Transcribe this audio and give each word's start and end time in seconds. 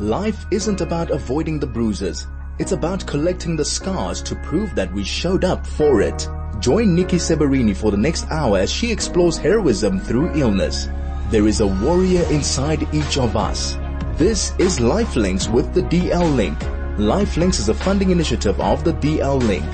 Life 0.00 0.46
isn't 0.50 0.80
about 0.80 1.12
avoiding 1.12 1.60
the 1.60 1.68
bruises. 1.68 2.26
It's 2.58 2.72
about 2.72 3.06
collecting 3.06 3.54
the 3.54 3.64
scars 3.64 4.20
to 4.22 4.34
prove 4.34 4.74
that 4.74 4.92
we 4.92 5.04
showed 5.04 5.44
up 5.44 5.64
for 5.64 6.00
it. 6.00 6.28
Join 6.58 6.96
Nikki 6.96 7.16
Seberini 7.16 7.76
for 7.76 7.92
the 7.92 7.96
next 7.96 8.28
hour 8.28 8.58
as 8.58 8.72
she 8.72 8.90
explores 8.90 9.36
heroism 9.36 10.00
through 10.00 10.34
illness. 10.34 10.88
There 11.30 11.46
is 11.46 11.60
a 11.60 11.68
warrior 11.68 12.24
inside 12.32 12.92
each 12.92 13.18
of 13.18 13.36
us. 13.36 13.76
This 14.16 14.52
is 14.58 14.80
Lifelinks 14.80 15.48
with 15.48 15.72
the 15.74 15.82
DL 15.82 16.34
Link. 16.34 16.58
Lifelinks 16.98 17.60
is 17.60 17.68
a 17.68 17.74
funding 17.74 18.10
initiative 18.10 18.60
of 18.60 18.82
the 18.82 18.94
DL 18.94 19.40
Link. 19.46 19.64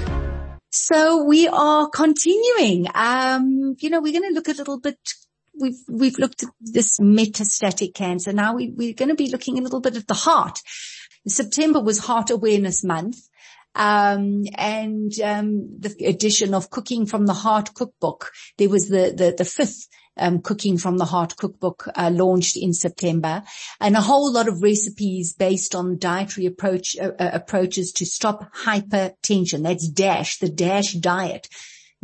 So 0.70 1.24
we 1.24 1.48
are 1.48 1.88
continuing. 1.88 2.88
Um, 2.94 3.74
you 3.78 3.88
know, 3.88 4.02
we're 4.02 4.12
going 4.12 4.28
to 4.28 4.34
look 4.34 4.48
a 4.48 4.52
little 4.52 4.78
bit 4.78 4.98
we've 5.60 5.80
we've 5.88 6.18
looked 6.18 6.42
at 6.42 6.50
this 6.60 6.98
metastatic 6.98 7.94
cancer. 7.94 8.32
Now 8.32 8.54
we, 8.54 8.70
we're 8.76 8.94
going 8.94 9.10
to 9.10 9.14
be 9.14 9.30
looking 9.30 9.58
a 9.58 9.62
little 9.62 9.80
bit 9.80 9.96
at 9.96 10.06
the 10.06 10.14
heart. 10.14 10.60
September 11.26 11.80
was 11.80 11.98
Heart 11.98 12.30
Awareness 12.30 12.82
Month. 12.82 13.18
Um, 13.74 14.46
and 14.56 15.12
um, 15.20 15.78
the 15.78 15.94
edition 16.04 16.54
of 16.54 16.70
Cooking 16.70 17.06
from 17.06 17.26
the 17.26 17.34
Heart 17.34 17.74
cookbook. 17.74 18.32
There 18.58 18.68
was 18.68 18.88
the 18.88 19.14
the, 19.16 19.34
the 19.38 19.44
fifth 19.44 19.86
um, 20.16 20.40
Cooking 20.42 20.76
from 20.76 20.98
the 20.98 21.04
Heart 21.04 21.36
cookbook 21.36 21.88
uh, 21.94 22.10
launched 22.12 22.56
in 22.56 22.72
September, 22.72 23.44
and 23.80 23.96
a 23.96 24.00
whole 24.00 24.32
lot 24.32 24.48
of 24.48 24.62
recipes 24.62 25.34
based 25.34 25.76
on 25.76 25.98
dietary 25.98 26.46
approach 26.46 26.96
uh, 26.98 27.12
uh 27.18 27.30
approaches 27.32 27.92
to 27.92 28.06
stop 28.06 28.52
hypertension. 28.54 29.62
That's 29.62 29.88
DASH, 29.88 30.38
the 30.38 30.50
DASH 30.50 30.94
diet. 30.94 31.48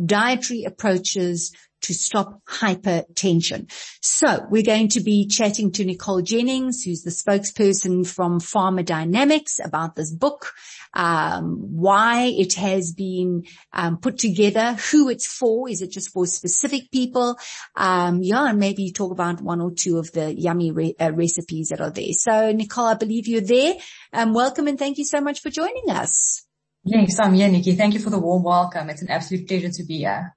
Dietary 0.03 0.63
approaches 0.63 1.53
to 1.81 1.93
stop 1.93 2.43
hypertension. 2.45 3.71
So 4.01 4.45
we're 4.49 4.63
going 4.63 4.89
to 4.89 5.01
be 5.01 5.27
chatting 5.27 5.71
to 5.73 5.85
Nicole 5.85 6.21
Jennings, 6.21 6.83
who's 6.83 7.03
the 7.03 7.11
spokesperson 7.11 8.05
from 8.05 8.39
Pharma 8.39 8.85
Dynamics 8.85 9.59
about 9.63 9.95
this 9.95 10.11
book, 10.11 10.53
um, 10.93 11.57
why 11.59 12.33
it 12.37 12.55
has 12.55 12.93
been 12.93 13.43
um, 13.73 13.97
put 13.97 14.17
together, 14.17 14.73
who 14.91 15.09
it's 15.09 15.27
for. 15.27 15.69
Is 15.69 15.81
it 15.81 15.91
just 15.91 16.11
for 16.11 16.25
specific 16.25 16.91
people? 16.91 17.37
Um, 17.75 18.21
yeah, 18.21 18.49
and 18.49 18.59
maybe 18.59 18.91
talk 18.91 19.11
about 19.11 19.41
one 19.41 19.61
or 19.61 19.71
two 19.71 19.97
of 19.97 20.11
the 20.11 20.33
yummy 20.33 20.71
re- 20.71 20.95
uh, 20.99 21.11
recipes 21.13 21.69
that 21.69 21.81
are 21.81 21.91
there. 21.91 22.13
So 22.13 22.51
Nicole, 22.51 22.85
I 22.85 22.95
believe 22.95 23.27
you're 23.27 23.41
there. 23.41 23.75
Um, 24.13 24.33
welcome 24.33 24.67
and 24.67 24.79
thank 24.79 24.97
you 24.97 25.05
so 25.05 25.21
much 25.21 25.41
for 25.41 25.49
joining 25.49 25.89
us. 25.89 26.43
Yes, 26.83 27.19
I'm 27.19 27.33
here, 27.33 27.49
Nikki. 27.49 27.75
Thank 27.75 27.93
you 27.93 27.99
for 27.99 28.09
the 28.09 28.19
warm 28.19 28.43
welcome. 28.43 28.89
It's 28.89 29.01
an 29.01 29.09
absolute 29.09 29.47
pleasure 29.47 29.69
to 29.69 29.83
be 29.83 29.97
here. 29.97 30.36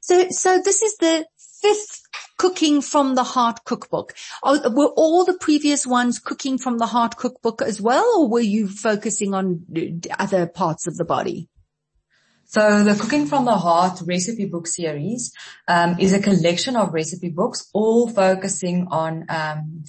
So, 0.00 0.28
so 0.30 0.60
this 0.62 0.82
is 0.82 0.96
the 0.96 1.26
fifth 1.62 2.02
cooking 2.38 2.80
from 2.80 3.14
the 3.14 3.22
heart 3.22 3.64
cookbook. 3.64 4.14
were 4.42 4.92
all 4.96 5.24
the 5.24 5.36
previous 5.38 5.86
ones 5.86 6.18
cooking 6.18 6.56
from 6.56 6.78
the 6.78 6.86
heart 6.86 7.16
cookbook 7.16 7.60
as 7.60 7.80
well, 7.82 8.06
or 8.16 8.28
were 8.28 8.40
you 8.40 8.66
focusing 8.66 9.34
on 9.34 9.66
other 10.18 10.46
parts 10.46 10.86
of 10.86 10.96
the 10.96 11.04
body? 11.04 11.48
So 12.46 12.82
the 12.82 13.00
Cooking 13.00 13.26
from 13.26 13.44
the 13.44 13.56
Heart 13.56 14.00
recipe 14.06 14.46
book 14.46 14.66
series 14.66 15.32
um, 15.68 16.00
is 16.00 16.12
a 16.12 16.20
collection 16.20 16.74
of 16.74 16.92
recipe 16.92 17.28
books, 17.28 17.70
all 17.72 18.08
focusing 18.08 18.88
on 18.90 19.24
um, 19.28 19.84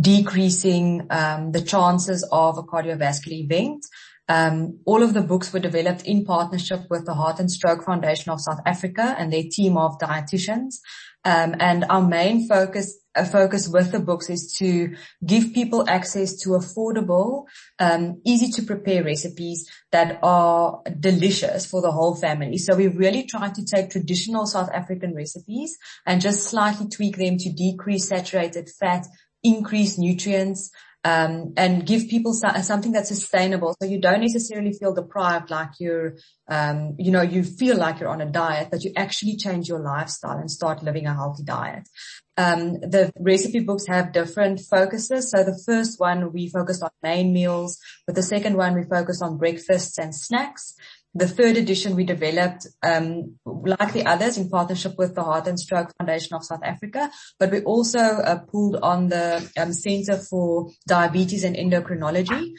decreasing 0.00 1.08
um, 1.10 1.52
the 1.52 1.60
chances 1.60 2.26
of 2.32 2.56
a 2.56 2.62
cardiovascular 2.62 3.44
event 3.44 3.84
um, 4.28 4.80
all 4.84 5.02
of 5.02 5.14
the 5.14 5.22
books 5.22 5.52
were 5.52 5.60
developed 5.60 6.02
in 6.02 6.24
partnership 6.24 6.80
with 6.90 7.06
the 7.06 7.14
Heart 7.14 7.40
and 7.40 7.50
Stroke 7.50 7.84
Foundation 7.84 8.32
of 8.32 8.40
South 8.40 8.60
Africa 8.66 9.14
and 9.18 9.32
their 9.32 9.44
team 9.50 9.76
of 9.76 9.98
dietitians. 9.98 10.76
Um, 11.24 11.56
and 11.58 11.84
our 11.90 12.02
main 12.02 12.46
focus 12.48 12.98
uh, 13.16 13.24
focus 13.24 13.66
with 13.66 13.92
the 13.92 13.98
books 13.98 14.28
is 14.28 14.54
to 14.58 14.94
give 15.24 15.54
people 15.54 15.88
access 15.88 16.36
to 16.42 16.50
affordable, 16.50 17.46
um, 17.78 18.20
easy 18.24 18.48
to 18.52 18.62
prepare 18.62 19.02
recipes 19.02 19.68
that 19.90 20.18
are 20.22 20.82
delicious 21.00 21.66
for 21.66 21.80
the 21.80 21.90
whole 21.90 22.14
family. 22.14 22.58
So 22.58 22.76
we 22.76 22.88
really 22.88 23.24
try 23.24 23.48
to 23.48 23.64
take 23.64 23.90
traditional 23.90 24.46
South 24.46 24.70
African 24.72 25.14
recipes 25.14 25.78
and 26.04 26.20
just 26.20 26.44
slightly 26.44 26.88
tweak 26.88 27.16
them 27.16 27.38
to 27.38 27.50
decrease 27.50 28.08
saturated 28.08 28.68
fat, 28.78 29.06
increase 29.42 29.98
nutrients, 29.98 30.70
um, 31.06 31.52
and 31.56 31.86
give 31.86 32.08
people 32.08 32.32
so- 32.32 32.60
something 32.62 32.90
that's 32.90 33.10
sustainable. 33.10 33.76
So 33.80 33.88
you 33.88 34.00
don't 34.00 34.22
necessarily 34.22 34.72
feel 34.72 34.92
deprived 34.92 35.52
like 35.52 35.70
you're, 35.78 36.16
um, 36.48 36.96
you 36.98 37.12
know, 37.12 37.22
you 37.22 37.44
feel 37.44 37.76
like 37.76 38.00
you're 38.00 38.08
on 38.08 38.20
a 38.20 38.26
diet, 38.26 38.68
but 38.72 38.82
you 38.82 38.90
actually 38.96 39.36
change 39.36 39.68
your 39.68 39.78
lifestyle 39.78 40.36
and 40.36 40.50
start 40.50 40.82
living 40.82 41.06
a 41.06 41.14
healthy 41.14 41.44
diet. 41.44 41.88
Um, 42.36 42.72
the 42.80 43.12
recipe 43.20 43.60
books 43.60 43.86
have 43.86 44.12
different 44.12 44.58
focuses. 44.68 45.30
So 45.30 45.44
the 45.44 45.62
first 45.64 46.00
one 46.00 46.32
we 46.32 46.48
focused 46.48 46.82
on 46.82 46.90
main 47.04 47.32
meals, 47.32 47.78
but 48.04 48.16
the 48.16 48.24
second 48.24 48.56
one 48.56 48.74
we 48.74 48.82
focused 48.82 49.22
on 49.22 49.38
breakfasts 49.38 49.98
and 49.98 50.12
snacks. 50.12 50.74
The 51.18 51.28
third 51.28 51.56
edition 51.56 51.96
we 51.96 52.04
developed, 52.04 52.66
um, 52.82 53.36
like 53.44 53.92
the 53.92 54.04
others, 54.04 54.36
in 54.36 54.50
partnership 54.50 54.94
with 54.98 55.14
the 55.14 55.22
Heart 55.22 55.46
and 55.46 55.58
Stroke 55.58 55.92
Foundation 55.98 56.36
of 56.36 56.44
South 56.44 56.62
Africa, 56.62 57.10
but 57.38 57.50
we 57.50 57.62
also 57.62 57.98
uh, 57.98 58.38
pulled 58.50 58.76
on 58.76 59.08
the 59.08 59.50
um, 59.58 59.72
Center 59.72 60.18
for 60.18 60.70
Diabetes 60.86 61.44
and 61.44 61.56
Endocrinology. 61.56 62.52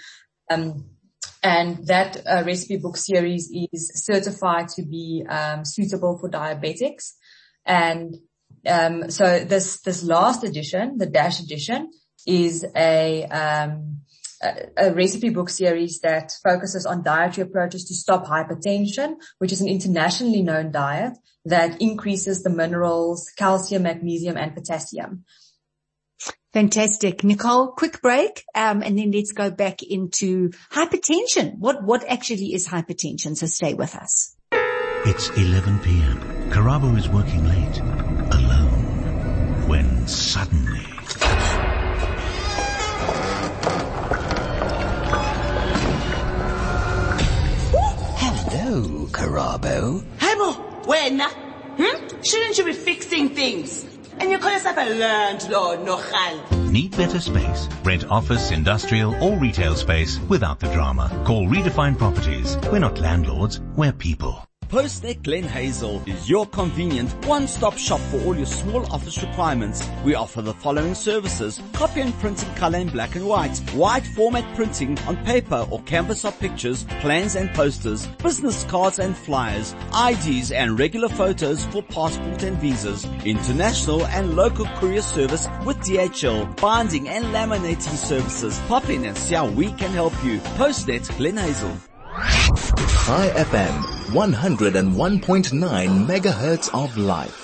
Um, 0.49 0.89
and 1.43 1.85
that 1.87 2.17
uh, 2.25 2.43
recipe 2.45 2.77
book 2.77 2.97
series 2.97 3.51
is 3.71 3.91
certified 3.93 4.69
to 4.69 4.83
be 4.83 5.23
um, 5.29 5.63
suitable 5.63 6.17
for 6.17 6.29
diabetics. 6.29 7.13
And 7.65 8.15
um, 8.65 9.11
so 9.11 9.45
this 9.45 9.81
this 9.81 10.03
last 10.03 10.43
edition, 10.43 10.97
the 10.97 11.05
Dash 11.05 11.39
edition, 11.39 11.91
is 12.25 12.65
a 12.75 13.25
um, 13.25 14.01
a, 14.41 14.93
recipe 14.93 15.29
book 15.29 15.49
series 15.49 15.99
that 16.01 16.31
focuses 16.43 16.85
on 16.85 17.03
dietary 17.03 17.47
approaches 17.47 17.85
to 17.85 17.93
stop 17.93 18.25
hypertension, 18.25 19.15
which 19.39 19.51
is 19.51 19.61
an 19.61 19.67
internationally 19.67 20.41
known 20.41 20.71
diet 20.71 21.17
that 21.45 21.81
increases 21.81 22.43
the 22.43 22.49
minerals, 22.49 23.31
calcium, 23.37 23.83
magnesium, 23.83 24.37
and 24.37 24.53
potassium. 24.53 25.23
Fantastic. 26.53 27.23
Nicole, 27.23 27.67
quick 27.67 28.01
break, 28.01 28.43
um, 28.55 28.81
and 28.81 28.97
then 28.97 29.11
let's 29.11 29.31
go 29.31 29.51
back 29.51 29.83
into 29.83 30.49
hypertension. 30.71 31.57
What, 31.59 31.83
what 31.83 32.03
actually 32.07 32.53
is 32.53 32.67
hypertension? 32.67 33.37
So 33.37 33.45
stay 33.47 33.73
with 33.73 33.95
us. 33.95 34.35
It's 35.05 35.29
11 35.29 35.79
p.m. 35.79 36.17
Karabo 36.49 36.97
is 36.97 37.07
working 37.09 37.45
late, 37.45 37.79
alone, 38.33 39.67
when 39.67 40.07
suddenly 40.07 40.85
Karabo. 49.11 50.03
Hebo, 50.19 50.83
wena. 50.85 51.29
Hmm? 51.77 52.21
Shouldn't 52.23 52.57
you 52.57 52.65
be 52.65 52.73
fixing 52.73 53.29
things? 53.29 53.85
And 54.19 54.31
you 54.31 54.39
call 54.39 54.51
yourself 54.51 54.77
a 54.77 54.89
landlord, 54.95 55.79
Nochal. 55.81 56.71
Need 56.71 56.97
better 56.97 57.19
space? 57.19 57.67
Rent 57.83 58.05
office, 58.09 58.51
industrial 58.51 59.15
or 59.23 59.37
retail 59.37 59.75
space 59.75 60.19
without 60.27 60.59
the 60.59 60.67
drama. 60.73 61.09
Call 61.25 61.47
Redefined 61.47 61.97
Properties. 61.97 62.57
We're 62.71 62.79
not 62.79 62.99
landlords, 62.99 63.61
we're 63.75 63.93
people. 63.93 64.46
Postnet 64.69 65.23
Glen 65.23 65.45
Hazel 65.45 66.03
is 66.05 66.29
your 66.29 66.45
convenient 66.45 67.09
one-stop 67.25 67.77
shop 67.77 68.01
for 68.01 68.19
all 68.25 68.35
your 68.35 68.45
small 68.45 68.85
office 68.91 69.23
requirements. 69.23 69.87
We 70.03 70.13
offer 70.13 70.41
the 70.41 70.53
following 70.53 70.93
services. 70.93 71.61
Copy 71.71 72.01
and 72.01 72.13
print 72.19 72.45
in 72.45 72.53
color 72.55 72.79
and 72.79 72.91
black 72.91 73.15
and 73.15 73.25
white. 73.25 73.57
White 73.73 74.05
format 74.05 74.43
printing 74.57 74.99
on 75.07 75.15
paper 75.23 75.65
or 75.71 75.81
canvas 75.83 76.25
of 76.25 76.37
pictures, 76.41 76.83
plans 76.99 77.35
and 77.35 77.49
posters, 77.53 78.07
business 78.21 78.65
cards 78.65 78.99
and 78.99 79.15
flyers, 79.15 79.73
IDs 79.93 80.51
and 80.51 80.77
regular 80.77 81.07
photos 81.07 81.63
for 81.67 81.81
passport 81.83 82.43
and 82.43 82.57
visas. 82.57 83.05
International 83.23 84.05
and 84.07 84.35
local 84.35 84.65
courier 84.75 85.01
service 85.01 85.47
with 85.63 85.77
DHL, 85.77 86.59
binding 86.59 87.07
and 87.07 87.23
laminating 87.25 87.95
services. 87.95 88.59
Pop 88.67 88.89
in 88.89 89.05
and 89.05 89.17
see 89.17 89.35
how 89.35 89.47
we 89.47 89.71
can 89.73 89.91
help 89.91 90.13
you. 90.25 90.39
Postnet 90.57 91.07
Glen 91.15 91.37
Hazel. 91.37 91.71
Chai 92.17 93.29
FM, 93.35 93.83
101.9 94.09 96.07
megahertz 96.07 96.67
of 96.73 96.97
life. 96.97 97.43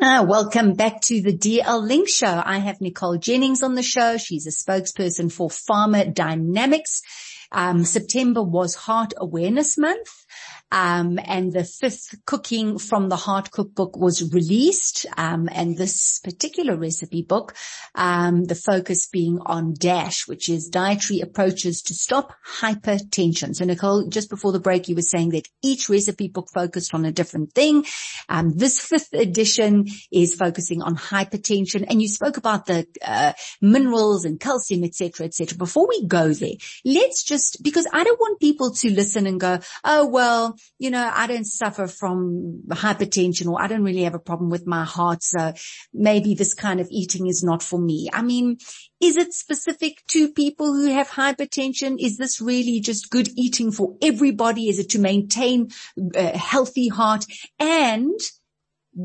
Uh, 0.00 0.24
welcome 0.24 0.74
back 0.74 1.00
to 1.00 1.20
the 1.20 1.36
DL 1.36 1.82
Link 1.82 2.08
show. 2.08 2.40
I 2.44 2.58
have 2.58 2.80
Nicole 2.80 3.18
Jennings 3.18 3.64
on 3.64 3.74
the 3.74 3.82
show. 3.82 4.18
She's 4.18 4.46
a 4.46 4.50
spokesperson 4.50 5.32
for 5.32 5.48
Pharma 5.48 6.14
Dynamics. 6.14 7.02
Um, 7.50 7.82
September 7.82 8.40
was 8.40 8.76
Heart 8.76 9.14
Awareness 9.16 9.76
Month. 9.76 10.26
Um, 10.72 11.18
and 11.24 11.52
the 11.52 11.64
fifth 11.64 12.14
cooking 12.26 12.78
from 12.78 13.08
the 13.08 13.16
heart 13.16 13.50
cookbook 13.50 13.96
was 13.96 14.32
released. 14.32 15.06
Um, 15.16 15.48
and 15.50 15.76
this 15.76 16.20
particular 16.20 16.76
recipe 16.76 17.22
book, 17.22 17.54
um, 17.94 18.44
the 18.44 18.54
focus 18.54 19.08
being 19.08 19.38
on 19.44 19.74
DASH, 19.74 20.28
which 20.28 20.48
is 20.48 20.68
dietary 20.68 21.20
approaches 21.20 21.82
to 21.82 21.94
stop 21.94 22.32
hypertension. 22.60 23.54
So 23.54 23.64
Nicole, 23.64 24.08
just 24.08 24.30
before 24.30 24.52
the 24.52 24.60
break, 24.60 24.88
you 24.88 24.94
were 24.94 25.02
saying 25.02 25.30
that 25.30 25.48
each 25.62 25.88
recipe 25.88 26.28
book 26.28 26.48
focused 26.52 26.94
on 26.94 27.04
a 27.04 27.12
different 27.12 27.52
thing. 27.52 27.84
Um, 28.28 28.56
this 28.56 28.80
fifth 28.80 29.12
edition 29.12 29.86
is 30.12 30.34
focusing 30.34 30.82
on 30.82 30.96
hypertension 30.96 31.84
and 31.88 32.00
you 32.00 32.08
spoke 32.08 32.36
about 32.36 32.66
the, 32.66 32.86
uh, 33.04 33.32
minerals 33.60 34.24
and 34.24 34.38
calcium, 34.38 34.84
etc., 34.84 35.26
etc. 35.26 35.56
Before 35.56 35.88
we 35.88 36.06
go 36.06 36.32
there, 36.32 36.54
let's 36.84 37.24
just, 37.24 37.62
because 37.62 37.86
I 37.92 38.04
don't 38.04 38.20
want 38.20 38.40
people 38.40 38.72
to 38.72 38.90
listen 38.90 39.26
and 39.26 39.40
go, 39.40 39.58
oh, 39.84 40.06
well, 40.06 40.56
you 40.78 40.90
know, 40.90 41.10
I 41.12 41.26
don't 41.26 41.44
suffer 41.44 41.86
from 41.86 42.62
hypertension 42.68 43.46
or 43.46 43.60
I 43.60 43.66
don't 43.66 43.84
really 43.84 44.04
have 44.04 44.14
a 44.14 44.18
problem 44.18 44.50
with 44.50 44.66
my 44.66 44.84
heart. 44.84 45.22
So 45.22 45.52
maybe 45.92 46.34
this 46.34 46.54
kind 46.54 46.80
of 46.80 46.88
eating 46.90 47.26
is 47.26 47.42
not 47.42 47.62
for 47.62 47.78
me. 47.78 48.08
I 48.12 48.22
mean, 48.22 48.58
is 49.00 49.16
it 49.16 49.32
specific 49.34 50.02
to 50.08 50.32
people 50.32 50.72
who 50.72 50.86
have 50.86 51.08
hypertension? 51.08 51.96
Is 51.98 52.16
this 52.16 52.40
really 52.40 52.80
just 52.80 53.10
good 53.10 53.28
eating 53.36 53.72
for 53.72 53.96
everybody? 54.02 54.68
Is 54.68 54.78
it 54.78 54.90
to 54.90 54.98
maintain 54.98 55.70
a 56.14 56.36
healthy 56.36 56.88
heart? 56.88 57.26
And 57.58 58.18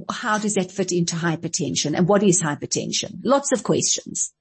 how 0.10 0.38
does 0.38 0.56
that 0.56 0.72
fit 0.72 0.92
into 0.92 1.16
hypertension 1.16 1.96
and 1.96 2.08
what 2.08 2.24
is 2.24 2.42
hypertension? 2.42 3.20
Lots 3.24 3.52
of 3.52 3.64
questions. 3.64 4.34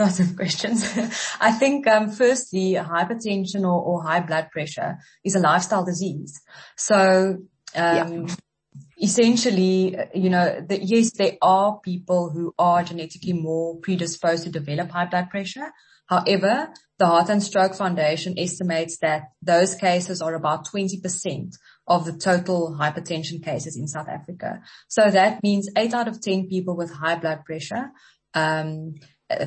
Lots 0.00 0.18
of 0.18 0.34
questions. 0.40 0.82
I 1.40 1.52
think, 1.52 1.86
um, 1.86 2.10
firstly, 2.10 2.72
hypertension 2.72 3.64
or, 3.64 3.82
or, 3.82 4.02
high 4.02 4.20
blood 4.20 4.50
pressure 4.50 4.96
is 5.22 5.34
a 5.34 5.40
lifestyle 5.40 5.84
disease. 5.84 6.40
So, 6.76 7.36
um, 7.76 8.26
yeah. 8.26 8.34
essentially, 9.02 9.96
you 10.14 10.30
know, 10.30 10.64
the, 10.66 10.82
yes, 10.82 11.12
there 11.12 11.36
are 11.42 11.80
people 11.80 12.30
who 12.30 12.54
are 12.58 12.82
genetically 12.82 13.34
more 13.34 13.76
predisposed 13.76 14.44
to 14.44 14.50
develop 14.50 14.90
high 14.90 15.04
blood 15.04 15.28
pressure. 15.28 15.70
However, 16.06 16.70
the 16.98 17.06
Heart 17.06 17.28
and 17.28 17.42
Stroke 17.42 17.74
Foundation 17.74 18.38
estimates 18.38 18.96
that 19.02 19.32
those 19.42 19.74
cases 19.74 20.22
are 20.22 20.34
about 20.34 20.66
20% 20.66 21.54
of 21.86 22.06
the 22.06 22.12
total 22.14 22.74
hypertension 22.80 23.44
cases 23.44 23.76
in 23.76 23.86
South 23.86 24.08
Africa. 24.08 24.62
So 24.88 25.10
that 25.10 25.42
means 25.42 25.68
eight 25.76 25.92
out 25.92 26.08
of 26.08 26.22
10 26.22 26.48
people 26.48 26.74
with 26.74 26.90
high 26.90 27.16
blood 27.16 27.44
pressure, 27.44 27.90
um, 28.32 28.94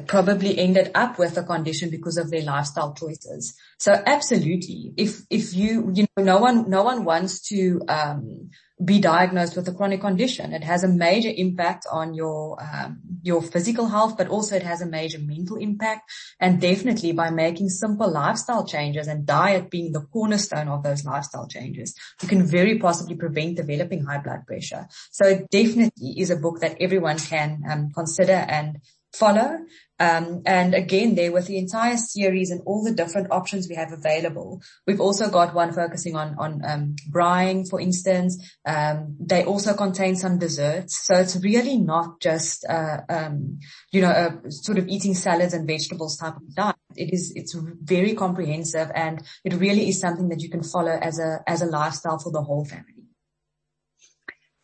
probably 0.07 0.57
ended 0.57 0.91
up 0.95 1.19
with 1.19 1.37
a 1.37 1.43
condition 1.43 1.89
because 1.89 2.17
of 2.17 2.31
their 2.31 2.43
lifestyle 2.43 2.93
choices. 2.93 3.57
So 3.79 4.01
absolutely, 4.05 4.93
if 4.97 5.21
if 5.29 5.53
you 5.53 5.91
you 5.93 6.05
know 6.15 6.23
no 6.23 6.37
one 6.39 6.69
no 6.69 6.83
one 6.83 7.03
wants 7.03 7.41
to 7.49 7.81
um, 7.89 8.49
be 8.83 8.99
diagnosed 8.99 9.55
with 9.55 9.67
a 9.67 9.73
chronic 9.73 10.01
condition. 10.01 10.51
It 10.51 10.63
has 10.63 10.83
a 10.83 10.87
major 10.87 11.31
impact 11.35 11.85
on 11.91 12.13
your 12.13 12.57
um, 12.61 12.99
your 13.21 13.41
physical 13.41 13.87
health, 13.87 14.17
but 14.17 14.27
also 14.27 14.55
it 14.55 14.63
has 14.63 14.81
a 14.81 14.85
major 14.85 15.19
mental 15.19 15.57
impact. 15.57 16.11
And 16.39 16.59
definitely 16.59 17.11
by 17.11 17.29
making 17.29 17.69
simple 17.69 18.11
lifestyle 18.11 18.65
changes 18.65 19.07
and 19.07 19.25
diet 19.25 19.69
being 19.69 19.91
the 19.91 20.01
cornerstone 20.01 20.67
of 20.67 20.83
those 20.83 21.05
lifestyle 21.05 21.47
changes, 21.47 21.95
you 22.21 22.27
can 22.27 22.45
very 22.45 22.79
possibly 22.79 23.15
prevent 23.15 23.57
developing 23.57 24.05
high 24.05 24.17
blood 24.17 24.45
pressure. 24.47 24.87
So 25.11 25.25
it 25.27 25.49
definitely 25.49 26.15
is 26.17 26.31
a 26.31 26.35
book 26.37 26.59
that 26.61 26.77
everyone 26.79 27.19
can 27.19 27.63
um, 27.69 27.91
consider 27.91 28.33
and 28.33 28.79
follow. 29.13 29.59
Um, 29.99 30.41
and 30.45 30.73
again, 30.73 31.15
there 31.15 31.31
with 31.31 31.47
the 31.47 31.57
entire 31.57 31.97
series 31.97 32.49
and 32.49 32.61
all 32.65 32.83
the 32.83 32.93
different 32.93 33.31
options 33.31 33.69
we 33.69 33.75
have 33.75 33.93
available, 33.93 34.61
we've 34.87 34.99
also 34.99 35.29
got 35.29 35.53
one 35.53 35.71
focusing 35.71 36.15
on 36.15 36.35
on 36.39 36.61
um, 36.65 36.95
braaiing, 37.09 37.69
for 37.69 37.79
instance. 37.79 38.41
Um, 38.65 39.15
they 39.19 39.45
also 39.45 39.75
contain 39.75 40.15
some 40.15 40.39
desserts, 40.39 41.05
so 41.05 41.15
it's 41.15 41.37
really 41.37 41.77
not 41.77 42.19
just 42.19 42.65
uh, 42.67 43.01
um, 43.07 43.59
you 43.91 44.01
know 44.01 44.09
a 44.09 44.51
sort 44.51 44.79
of 44.79 44.87
eating 44.87 45.13
salads 45.13 45.53
and 45.53 45.67
vegetables 45.67 46.17
type 46.17 46.35
of 46.35 46.55
diet. 46.55 46.75
It 46.95 47.13
is 47.13 47.31
it's 47.35 47.55
very 47.83 48.13
comprehensive, 48.15 48.91
and 48.95 49.23
it 49.45 49.53
really 49.53 49.87
is 49.89 49.99
something 49.99 50.29
that 50.29 50.41
you 50.41 50.49
can 50.49 50.63
follow 50.63 50.97
as 51.01 51.19
a 51.19 51.39
as 51.47 51.61
a 51.61 51.67
lifestyle 51.67 52.17
for 52.17 52.31
the 52.31 52.41
whole 52.41 52.65
family. 52.65 52.92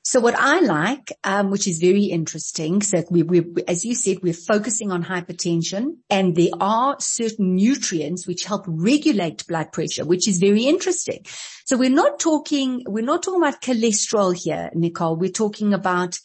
So 0.10 0.20
what 0.20 0.34
I 0.34 0.62
like, 0.62 1.12
um, 1.24 1.52
which 1.52 1.68
is 1.68 1.78
very 1.78 2.06
interesting, 2.06 2.82
so 2.82 3.04
we, 3.12 3.22
we, 3.22 3.44
as 3.68 3.86
you 3.86 3.94
said, 3.94 4.24
we're 4.24 4.34
focusing 4.34 4.92
on 4.92 5.04
hypertension 5.04 5.98
and 6.10 6.36
there 6.36 6.50
are 6.60 6.96
certain 7.00 7.56
nutrients 7.56 8.26
which 8.26 8.46
help 8.46 8.66
regulate 8.66 9.46
blood 9.46 9.72
pressure, 9.72 10.04
which 10.04 10.28
is 10.28 10.40
very 10.40 10.64
interesting. 10.64 11.20
So 11.66 11.78
we're 11.78 11.92
not 11.92 12.18
talking, 12.18 12.82
we're 12.88 13.06
not 13.06 13.22
talking 13.22 13.40
about 13.40 13.62
cholesterol 13.62 14.36
here, 14.36 14.72
Nicole. 14.74 15.16
We're 15.16 15.30
talking 15.30 15.76
about, 15.76 16.18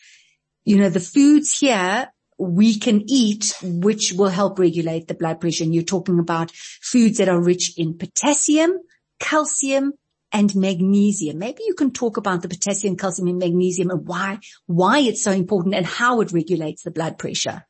you 0.65 0.79
know, 0.79 0.89
the 0.89 0.99
foods 0.99 1.59
here 1.59 2.11
we 2.39 2.79
can 2.79 3.03
eat, 3.07 3.55
which 3.63 4.15
will 4.15 4.31
help 4.31 4.59
regulate 4.59 5.09
the 5.09 5.15
blood 5.15 5.43
pressure. 5.43 5.63
And 5.63 5.75
you're 5.75 5.83
talking 5.85 6.19
about 6.19 6.53
foods 6.53 7.19
that 7.19 7.29
are 7.29 7.39
rich 7.39 7.75
in 7.77 7.99
potassium, 7.99 8.79
calcium, 9.21 9.93
and 10.35 10.55
magnesium. 10.57 11.39
Maybe 11.39 11.63
you 11.65 11.75
can 11.75 11.93
talk 11.93 12.17
about 12.17 12.43
the 12.43 12.49
potassium, 12.49 12.97
calcium 12.97 13.29
and 13.29 13.39
magnesium 13.39 13.91
and 13.91 14.05
why, 14.05 14.41
why 14.67 14.99
it's 14.99 15.23
so 15.23 15.31
important 15.31 15.77
and 15.77 15.87
how 15.87 16.21
it 16.21 16.33
regulates 16.33 16.83
the 16.83 16.91
blood 16.91 17.19
pressure. 17.19 17.65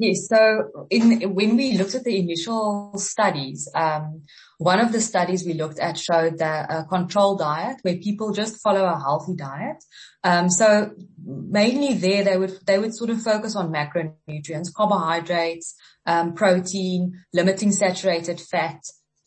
Yes. 0.00 0.28
So 0.28 0.86
in, 0.88 1.34
when 1.34 1.56
we 1.56 1.76
looked 1.76 1.94
at 1.94 2.04
the 2.04 2.18
initial 2.18 2.92
studies, 2.96 3.68
um, 3.74 4.22
one 4.58 4.80
of 4.80 4.92
the 4.92 5.00
studies 5.00 5.44
we 5.44 5.52
looked 5.52 5.78
at 5.78 5.98
showed 5.98 6.38
that 6.38 6.72
a 6.72 6.84
control 6.84 7.36
diet 7.36 7.76
where 7.82 7.96
people 7.96 8.32
just 8.32 8.62
follow 8.62 8.84
a 8.86 8.98
healthy 8.98 9.36
diet. 9.36 9.84
Um, 10.24 10.48
so 10.48 10.92
mainly 11.22 11.94
there 11.94 12.24
they 12.24 12.38
would, 12.38 12.58
they 12.66 12.78
would 12.78 12.94
sort 12.94 13.10
of 13.10 13.22
focus 13.22 13.54
on 13.54 13.72
macronutrients, 13.72 14.72
carbohydrates, 14.74 15.76
um, 16.06 16.32
protein, 16.34 17.20
limiting 17.34 17.70
saturated 17.70 18.40
fat, 18.40 18.80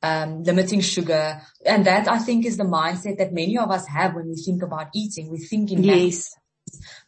um, 0.04 0.44
limiting 0.44 0.82
sugar. 0.82 1.42
And 1.66 1.86
that 1.86 2.08
I 2.08 2.20
think 2.20 2.46
is 2.46 2.58
the 2.58 2.66
mindset 2.66 3.18
that 3.18 3.34
many 3.34 3.58
of 3.58 3.72
us 3.72 3.88
have 3.88 4.14
when 4.14 4.28
we 4.28 4.36
think 4.36 4.62
about 4.62 4.90
eating. 4.94 5.32
We 5.32 5.40
think 5.40 5.72
in 5.72 5.84
yes. 5.84 6.30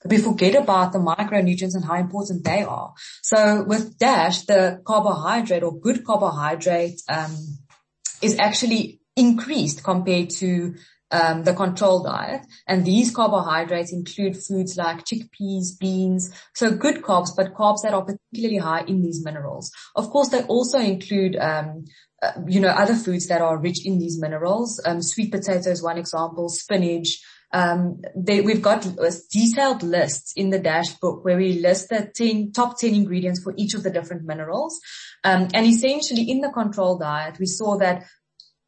But 0.02 0.12
we 0.12 0.18
forget 0.18 0.56
about 0.56 0.94
the 0.94 1.00
micronutrients 1.00 1.76
and 1.76 1.86
how 1.86 1.96
important 1.96 2.44
they 2.44 2.64
are. 2.64 2.94
So 3.22 3.64
with 3.64 3.98
DASH, 3.98 4.44
the 4.44 4.82
carbohydrate 4.86 5.64
or 5.64 5.80
good 5.80 6.06
carbohydrate, 6.06 7.02
um, 7.10 7.36
is 8.22 8.38
actually 8.40 9.02
increased 9.16 9.84
compared 9.84 10.30
to 10.30 10.76
um, 11.12 11.44
the 11.44 11.54
control 11.54 12.04
diet. 12.04 12.42
And 12.68 12.86
these 12.86 13.14
carbohydrates 13.14 13.94
include 13.94 14.38
foods 14.38 14.78
like 14.78 15.06
chickpeas, 15.06 15.78
beans, 15.80 16.34
so 16.54 16.72
good 16.72 17.02
carbs, 17.02 17.30
but 17.36 17.54
carbs 17.54 17.82
that 17.84 17.94
are 17.94 18.04
particularly 18.04 18.58
high 18.58 18.84
in 18.86 19.02
these 19.02 19.24
minerals. 19.24 19.72
Of 19.96 20.10
course, 20.10 20.30
they 20.30 20.44
also 20.44 20.80
include 20.80 21.36
um, 21.38 21.86
you 22.48 22.60
know, 22.60 22.70
other 22.70 22.96
foods 22.96 23.28
that 23.28 23.42
are 23.42 23.58
rich 23.58 23.86
in 23.86 24.00
these 24.00 24.20
minerals. 24.20 24.82
Um, 24.86 25.02
sweet 25.02 25.32
potato 25.32 25.70
is 25.70 25.84
one 25.84 25.98
example, 25.98 26.50
spinach. 26.50 27.22
Um, 27.54 28.02
they, 28.16 28.42
we've 28.42 28.62
got 28.62 28.86
detailed 29.32 29.84
lists 29.84 30.34
in 30.36 30.50
the 30.50 30.60
dash 30.60 30.94
book 30.96 31.24
where 31.24 31.38
we 31.38 31.60
list 31.60 31.90
the 31.90 32.12
10, 32.14 32.52
top 32.52 32.78
10 32.78 32.94
ingredients 32.94 33.42
for 33.44 33.54
each 33.58 33.74
of 33.74 33.84
the 33.84 33.92
different 33.92 34.24
minerals. 34.26 34.80
Um, 35.24 35.48
and 35.54 35.66
essentially 35.66 36.30
in 36.30 36.42
the 36.42 36.50
control 36.50 36.98
diet, 36.98 37.40
we 37.40 37.46
saw 37.46 37.78
that 37.78 38.04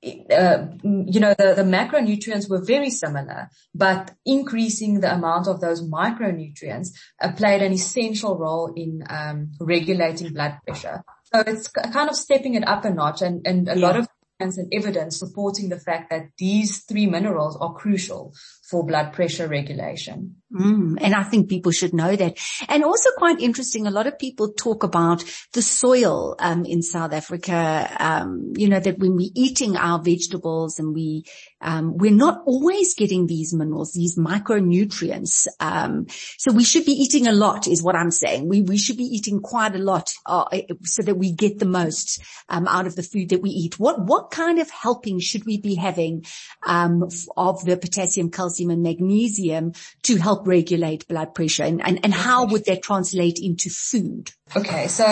uh, 0.06 0.68
you 0.84 1.20
know, 1.20 1.34
the, 1.34 1.54
the 1.56 1.64
macronutrients 1.64 2.50
were 2.50 2.64
very 2.64 2.90
similar, 2.90 3.50
but 3.74 4.12
increasing 4.26 5.00
the 5.00 5.12
amount 5.12 5.48
of 5.48 5.60
those 5.60 5.82
micronutrients 5.90 6.90
uh, 7.22 7.32
played 7.32 7.64
an 7.64 7.74
essential 7.74 8.38
role 8.38 8.72
in 8.76 9.04
um, 9.10 9.52
regulating 9.60 10.34
blood 10.34 10.60
pressure. 10.66 11.04
So 11.34 11.44
it's 11.46 11.68
kind 11.68 12.10
of 12.10 12.16
stepping 12.16 12.54
it 12.56 12.68
up 12.68 12.86
a 12.86 12.90
notch 12.90 13.22
and, 13.22 13.46
and 13.46 13.68
a 13.68 13.78
yeah. 13.78 13.86
lot 13.86 13.98
of 13.98 14.08
science 14.40 14.58
and 14.58 14.72
evidence 14.74 15.18
supporting 15.20 15.70
the 15.70 15.80
fact 15.80 16.10
that 16.10 16.28
these 16.38 16.84
three 16.86 17.06
minerals 17.06 17.58
are 17.58 17.74
crucial 17.74 18.34
for 18.70 18.86
blood 18.86 19.14
pressure 19.14 19.48
regulation. 19.48 20.36
Mm, 20.54 20.98
and 21.02 21.14
I 21.14 21.24
think 21.24 21.50
people 21.50 21.74
should 21.74 21.94
know 21.94 22.16
that. 22.16 22.38
And 22.70 22.84
also 22.84 23.10
quite 23.18 23.42
interesting, 23.42 23.86
a 23.86 23.92
lot 23.92 24.08
of 24.08 24.18
people 24.18 24.54
talk 24.54 24.84
about 24.84 25.24
the 25.54 25.62
soil 25.62 26.36
um, 26.40 26.66
in 26.66 26.82
South 26.82 27.12
Africa, 27.14 27.90
um, 28.00 28.54
you 28.56 28.70
know, 28.70 28.80
that 28.80 28.98
when 28.98 29.16
we're 29.18 29.32
eating 29.36 29.76
our 29.76 30.02
vegetables 30.02 30.80
and 30.80 30.94
we, 30.94 31.24
um, 31.60 31.98
we're 31.98 32.12
not 32.12 32.44
always 32.46 32.94
getting 32.96 33.28
these 33.28 33.54
minerals, 33.54 33.92
these 33.92 34.18
micronutrients. 34.18 35.48
Um, 35.60 36.08
so 36.38 36.54
we 36.54 36.64
should 36.64 36.86
be 36.86 36.94
eating 36.94 37.28
a 37.28 37.34
lot 37.34 37.68
is 37.68 37.84
what 37.84 37.96
I'm 37.96 38.12
saying. 38.12 38.48
We, 38.48 38.62
we 38.62 38.78
should 38.78 38.98
be 38.98 39.04
eating 39.04 39.42
quite 39.42 39.76
a 39.76 39.80
lot 39.80 40.14
uh, 40.26 40.46
so 40.84 41.04
that 41.04 41.16
we 41.16 41.34
get 41.34 41.60
the 41.60 41.66
most 41.66 42.22
um, 42.48 42.68
out 42.68 42.88
of 42.88 42.96
the 42.96 43.04
food 43.04 43.30
that 43.30 43.42
we 43.42 43.50
eat. 43.50 43.80
What, 43.80 44.00
what 44.00 44.32
kind 44.32 44.60
of 44.60 44.70
helping 44.70 45.20
should 45.20 45.46
we 45.46 45.60
be 45.60 45.76
having 45.76 46.26
um, 46.66 47.04
of 47.36 47.66
the 47.66 47.76
potassium, 47.76 48.32
calcium, 48.32 48.57
calcium 48.58 48.70
and 48.72 48.84
magnesium 48.84 49.74
to 50.04 50.18
help 50.18 50.48
regulate 50.48 51.08
blood 51.08 51.34
pressure 51.34 51.64
and, 51.64 51.82
and, 51.86 52.00
and 52.04 52.14
how 52.14 52.46
would 52.46 52.66
that 52.66 52.82
translate 52.82 53.40
into 53.42 53.70
food? 53.70 54.32
Okay, 54.56 54.88
so 54.88 55.06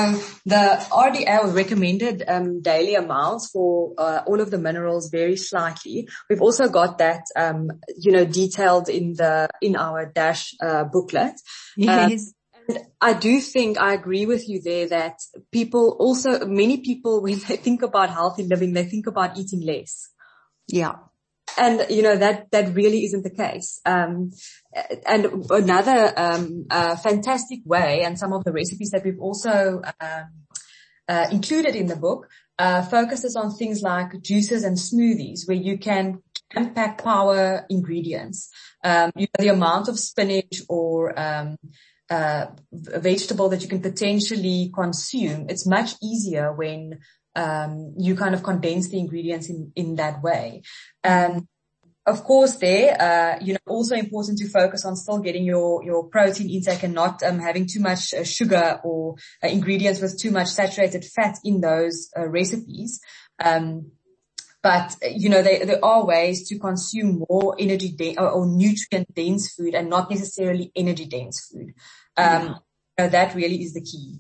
the 0.46 0.86
RDA 0.92 1.54
recommended 1.54 2.24
um, 2.28 2.62
daily 2.62 2.96
amounts 2.96 3.50
for 3.50 3.94
uh, 3.98 4.22
all 4.25 4.42
of 4.42 4.50
the 4.50 4.58
minerals 4.58 5.10
vary 5.10 5.36
slightly. 5.36 6.08
We've 6.30 6.42
also 6.42 6.70
got 6.70 6.98
that, 7.00 7.24
um, 7.36 7.70
you 7.98 8.12
know, 8.12 8.25
detailed 8.25 8.90
in 8.90 9.14
the 9.14 9.50
in 9.62 9.75
our 9.75 10.06
dash 10.06 10.56
uh, 10.62 10.86
booklet. 10.86 11.34
Yes. 11.75 12.34
Um, 12.70 12.78
I 13.00 13.14
do 13.14 13.42
think 13.42 13.78
I 13.78 13.94
agree 13.94 14.25
with 14.25 14.50
you 14.50 14.60
there 14.60 14.88
that 14.88 15.20
people 15.52 15.98
also, 16.00 16.48
many 16.48 16.78
people 16.78 17.22
when 17.22 17.38
they 17.48 17.58
think 17.58 17.84
about 17.84 18.10
healthy 18.10 18.44
living, 18.44 18.74
they 18.74 18.86
think 18.86 19.06
about 19.06 19.38
eating 19.38 19.62
less. 19.62 20.10
Yeah. 20.68 20.96
And 21.57 21.85
you 21.89 22.01
know, 22.01 22.15
that, 22.15 22.51
that 22.51 22.74
really 22.74 23.05
isn't 23.05 23.24
the 23.24 23.29
case. 23.29 23.79
Um, 23.85 24.31
and 25.07 25.45
another, 25.50 26.13
um, 26.17 26.65
uh, 26.69 26.95
fantastic 26.97 27.59
way 27.65 28.01
and 28.03 28.19
some 28.19 28.33
of 28.33 28.43
the 28.43 28.51
recipes 28.51 28.91
that 28.91 29.03
we've 29.03 29.19
also, 29.19 29.81
um, 30.00 30.25
uh, 31.07 31.27
included 31.31 31.75
in 31.75 31.88
the 31.88 31.95
book, 31.95 32.27
uh, 32.57 32.81
focuses 32.83 33.35
on 33.35 33.55
things 33.55 33.81
like 33.81 34.21
juices 34.21 34.63
and 34.63 34.77
smoothies 34.77 35.47
where 35.47 35.57
you 35.57 35.77
can 35.77 36.21
pack 36.74 37.03
power 37.03 37.65
ingredients. 37.69 38.50
Um, 38.83 39.12
you 39.15 39.27
know, 39.27 39.43
the 39.43 39.53
amount 39.53 39.88
of 39.88 40.00
spinach 40.00 40.62
or, 40.69 41.17
um, 41.19 41.57
uh, 42.09 42.47
vegetable 42.71 43.50
that 43.50 43.62
you 43.62 43.67
can 43.67 43.81
potentially 43.81 44.71
consume, 44.74 45.47
it's 45.50 45.65
much 45.65 45.93
easier 46.03 46.53
when 46.53 47.00
um, 47.36 47.94
you 47.98 48.15
kind 48.15 48.34
of 48.34 48.44
condense 48.44 48.89
the 48.89 49.00
ingredients 49.00 49.50
in, 49.50 49.72
in 49.75 49.96
that 49.96 50.22
way. 50.22 50.63
Um, 51.04 51.48
of 52.06 52.24
course 52.24 52.56
there, 52.58 53.01
uh, 53.01 53.44
you 53.44 53.54
know, 53.54 53.60
also 53.68 53.96
important 53.96 54.38
to 54.38 54.48
focus 54.48 54.86
on 54.86 54.96
still 54.96 55.20
getting 55.20 55.44
your, 55.44 55.84
your 55.84 56.04
protein 56.08 56.50
intake 56.50 56.84
and 56.84 56.94
not, 56.94 57.24
um, 57.24 57.39
having 57.39 57.65
too 57.65 57.80
much 57.80 58.13
uh, 58.13 58.24
sugar 58.24 58.80
or 58.84 59.15
uh, 59.44 59.48
ingredients 59.48 60.01
with 60.01 60.20
too 60.20 60.32
much 60.32 60.48
saturated 60.50 61.04
fat 61.04 61.38
in 61.44 61.62
those 61.62 62.10
uh, 62.15 62.27
recipes. 62.27 63.00
Um, 63.44 63.92
but 64.62 64.96
you 65.15 65.30
know, 65.30 65.42
there, 65.42 65.65
there 65.65 65.86
are 65.86 66.06
ways 66.06 66.48
to 66.50 66.60
consume 66.60 67.24
more 67.30 67.56
energy 67.60 67.92
de- 67.92 68.18
or, 68.18 68.30
or 68.30 68.46
nutrient 68.48 69.13
dense 69.13 69.54
food 69.54 69.75
and 69.75 69.89
not 69.89 70.10
necessarily 70.10 70.72
energy 70.75 71.06
dense 71.06 71.50
food. 71.51 71.74
Um, 72.18 72.60
yeah. 72.98 73.08
that 73.08 73.36
really 73.36 73.62
is 73.62 73.74
the 73.74 73.82
key. 73.82 74.20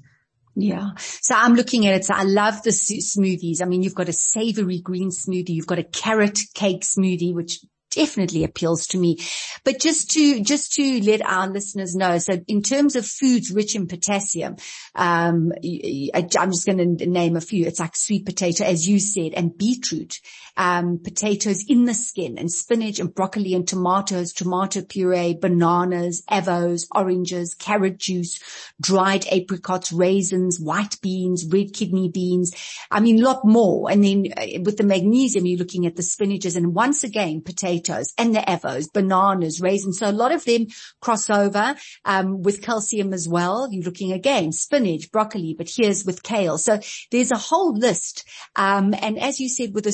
Yeah. 0.55 0.91
So 0.97 1.35
I'm 1.35 1.55
looking 1.55 1.85
at 1.85 1.95
it. 1.95 2.05
So 2.05 2.13
I 2.13 2.23
love 2.23 2.63
the 2.63 2.69
smoothies. 2.69 3.61
I 3.61 3.65
mean, 3.65 3.83
you've 3.83 3.95
got 3.95 4.09
a 4.09 4.13
savory 4.13 4.79
green 4.79 5.09
smoothie. 5.09 5.49
You've 5.49 5.67
got 5.67 5.79
a 5.79 5.83
carrot 5.83 6.39
cake 6.53 6.83
smoothie, 6.83 7.33
which 7.33 7.59
definitely 7.91 8.43
appeals 8.43 8.87
to 8.87 8.97
me. 8.97 9.17
But 9.63 9.79
just 9.79 10.11
to, 10.11 10.41
just 10.41 10.73
to 10.73 11.01
let 11.03 11.25
our 11.25 11.47
listeners 11.47 11.95
know, 11.95 12.17
so 12.19 12.39
in 12.47 12.61
terms 12.61 12.95
of 12.95 13.05
foods 13.05 13.51
rich 13.51 13.75
in 13.75 13.87
potassium, 13.87 14.57
um, 14.95 15.51
I'm 15.63 16.51
just 16.51 16.65
going 16.65 16.97
to 16.97 17.05
name 17.05 17.35
a 17.35 17.41
few. 17.41 17.65
It's 17.65 17.79
like 17.79 17.95
sweet 17.95 18.25
potato, 18.25 18.65
as 18.65 18.87
you 18.87 18.99
said, 18.99 19.33
and 19.33 19.57
beetroot, 19.57 20.19
um, 20.57 20.99
potatoes 20.99 21.63
in 21.67 21.85
the 21.85 21.93
skin 21.93 22.37
and 22.37 22.51
spinach 22.51 22.99
and 22.99 23.13
broccoli 23.13 23.53
and 23.53 23.67
tomatoes, 23.67 24.33
tomato 24.33 24.81
puree, 24.81 25.37
bananas, 25.39 26.23
avos, 26.29 26.87
oranges, 26.93 27.53
carrot 27.53 27.97
juice, 27.97 28.39
dried 28.81 29.25
apricots, 29.31 29.91
raisins, 29.91 30.59
white 30.59 30.99
beans, 31.01 31.45
red 31.51 31.73
kidney 31.73 32.09
beans. 32.09 32.53
I 32.91 32.99
mean, 32.99 33.19
a 33.19 33.25
lot 33.25 33.45
more. 33.45 33.91
And 33.91 34.03
then 34.03 34.25
uh, 34.37 34.61
with 34.63 34.77
the 34.77 34.83
magnesium, 34.83 35.45
you're 35.45 35.59
looking 35.59 35.85
at 35.85 35.95
the 35.95 36.01
spinaches 36.01 36.55
and 36.55 36.73
once 36.73 37.03
again, 37.03 37.41
potatoes 37.41 38.13
and 38.17 38.35
the 38.35 38.39
avos, 38.39 38.91
bananas, 38.91 39.61
raisins. 39.61 39.99
So 39.99 40.09
a 40.09 40.11
lot 40.11 40.31
of 40.31 40.45
them 40.45 40.67
cross 41.01 41.29
over 41.29 41.75
um, 42.05 42.41
with 42.41 42.61
calcium 42.61 43.13
as 43.13 43.27
well. 43.27 43.67
You're 43.71 43.83
looking 43.83 44.11
again, 44.11 44.51
spinach, 44.51 45.11
broccoli, 45.11 45.55
but 45.57 45.69
here's 45.69 46.05
with 46.05 46.23
kale. 46.23 46.57
So 46.57 46.79
there's 47.11 47.31
a 47.31 47.37
whole 47.37 47.75
list. 47.77 48.27
Um, 48.55 48.93
and 48.93 49.19
as 49.19 49.39
you 49.39 49.49
said, 49.49 49.73
with 49.73 49.87
a 49.87 49.91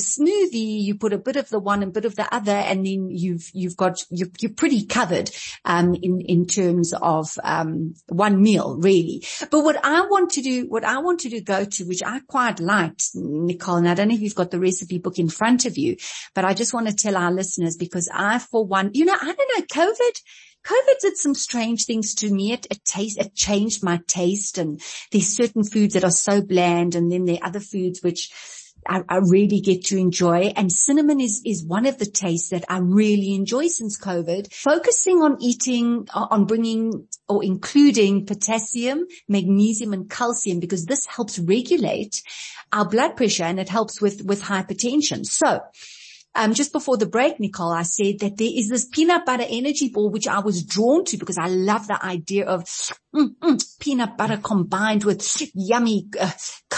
you 0.58 0.96
put 0.96 1.12
a 1.12 1.18
bit 1.18 1.36
of 1.36 1.48
the 1.48 1.58
one 1.58 1.82
and 1.82 1.92
bit 1.92 2.04
of 2.04 2.16
the 2.16 2.32
other, 2.34 2.52
and 2.52 2.86
then 2.86 3.10
you've 3.10 3.50
you've 3.52 3.76
got 3.76 4.04
you're, 4.10 4.28
you're 4.40 4.52
pretty 4.52 4.86
covered 4.86 5.30
um, 5.64 5.94
in 5.94 6.20
in 6.20 6.46
terms 6.46 6.92
of 6.94 7.30
um, 7.42 7.94
one 8.08 8.42
meal, 8.42 8.76
really. 8.78 9.24
But 9.50 9.60
what 9.60 9.84
I 9.84 10.02
want 10.02 10.30
to 10.32 10.42
do, 10.42 10.66
what 10.68 10.84
I 10.84 10.98
want 10.98 11.20
to 11.20 11.28
do, 11.28 11.40
go 11.40 11.64
to, 11.64 11.84
which 11.84 12.02
I 12.04 12.20
quite 12.26 12.60
liked, 12.60 13.10
Nicole, 13.14 13.76
and 13.76 13.88
I 13.88 13.94
don't 13.94 14.08
know 14.08 14.14
if 14.14 14.20
you've 14.20 14.34
got 14.34 14.50
the 14.50 14.60
recipe 14.60 14.98
book 14.98 15.18
in 15.18 15.28
front 15.28 15.64
of 15.66 15.76
you, 15.76 15.96
but 16.34 16.44
I 16.44 16.54
just 16.54 16.74
want 16.74 16.88
to 16.88 16.94
tell 16.94 17.16
our 17.16 17.32
listeners 17.32 17.76
because 17.76 18.08
I, 18.12 18.38
for 18.38 18.64
one, 18.64 18.90
you 18.94 19.04
know, 19.04 19.16
I 19.20 19.34
don't 19.34 19.50
know, 19.58 19.64
COVID, 19.64 20.20
COVID 20.64 20.98
did 21.00 21.16
some 21.16 21.34
strange 21.34 21.84
things 21.86 22.14
to 22.16 22.32
me. 22.32 22.52
It, 22.52 22.66
it 22.70 22.84
taste, 22.84 23.18
it 23.18 23.34
changed 23.34 23.82
my 23.82 24.00
taste 24.06 24.58
and 24.58 24.80
there's 25.10 25.36
certain 25.36 25.64
foods 25.64 25.94
that 25.94 26.04
are 26.04 26.10
so 26.10 26.42
bland 26.42 26.94
and 26.94 27.10
then 27.10 27.24
there 27.24 27.38
are 27.42 27.48
other 27.48 27.60
foods 27.60 28.02
which 28.02 28.30
I, 28.86 29.02
I, 29.08 29.16
really 29.18 29.60
get 29.60 29.84
to 29.86 29.96
enjoy. 29.96 30.52
And 30.56 30.72
cinnamon 30.72 31.20
is, 31.20 31.42
is 31.44 31.64
one 31.64 31.86
of 31.86 31.98
the 31.98 32.06
tastes 32.06 32.50
that 32.50 32.64
I 32.68 32.78
really 32.78 33.34
enjoy 33.34 33.68
since 33.68 33.98
COVID. 33.98 34.52
Focusing 34.52 35.22
on 35.22 35.36
eating, 35.40 36.08
uh, 36.14 36.26
on 36.30 36.46
bringing 36.46 37.06
or 37.28 37.44
including 37.44 38.26
potassium, 38.26 39.06
magnesium 39.28 39.92
and 39.92 40.10
calcium 40.10 40.60
because 40.60 40.86
this 40.86 41.06
helps 41.06 41.38
regulate 41.38 42.22
our 42.72 42.88
blood 42.88 43.16
pressure 43.16 43.44
and 43.44 43.60
it 43.60 43.68
helps 43.68 44.00
with, 44.00 44.24
with 44.24 44.42
hypertension. 44.42 45.24
So 45.24 45.60
um, 46.34 46.54
just 46.54 46.72
before 46.72 46.96
the 46.96 47.06
break, 47.06 47.38
Nicole, 47.38 47.72
I 47.72 47.82
said 47.82 48.20
that 48.20 48.38
there 48.38 48.50
is 48.50 48.70
this 48.70 48.86
peanut 48.86 49.26
butter 49.26 49.44
energy 49.46 49.90
ball, 49.90 50.10
which 50.10 50.26
I 50.26 50.38
was 50.38 50.64
drawn 50.64 51.04
to 51.06 51.18
because 51.18 51.36
I 51.36 51.48
love 51.48 51.86
the 51.86 52.02
idea 52.02 52.46
of 52.46 52.64
mm, 53.14 53.36
mm, 53.42 53.78
peanut 53.78 54.16
butter 54.16 54.38
combined 54.42 55.04
with 55.04 55.50
yummy 55.54 56.08
uh, 56.18 56.30